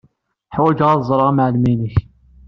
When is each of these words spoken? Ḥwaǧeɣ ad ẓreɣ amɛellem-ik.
Ḥwaǧeɣ 0.55 0.89
ad 0.91 1.01
ẓreɣ 1.09 1.27
amɛellem-ik. 1.31 1.95